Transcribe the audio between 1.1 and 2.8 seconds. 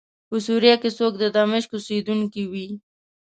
د دمشق اوسېدونکی وي.